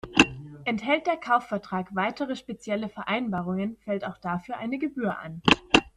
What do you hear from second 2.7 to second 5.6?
Vereinbarungen, fällt auch dafür eine Gebühr an.